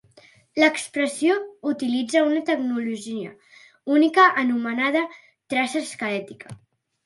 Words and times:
L'expressió 0.61 1.35
utilitza 1.73 2.23
una 2.31 2.41
tecnologia 2.49 3.35
única 3.99 4.27
anomenada 4.47 5.07
traça 5.27 5.87
esquelètica. 5.87 6.61